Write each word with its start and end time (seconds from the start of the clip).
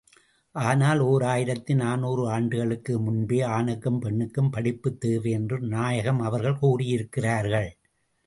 ஆனால் 0.55 0.99
ஓர் 0.99 1.23
ஆயிரத்து 1.23 1.75
நாநூறு 1.75 2.29
ஆண்டுகளுக்கு 2.29 2.99
முன்பே 2.99 3.41
ஆணுக்கும், 3.41 3.99
பெண்ணுக்கும் 3.99 4.49
படிப்புத் 4.49 4.99
தேவை 4.99 5.31
என்று 5.31 5.59
நாயகம் 5.59 6.19
அவர்கள் 6.19 6.59
கூறியிருக்கிறார்கள். 6.61 7.69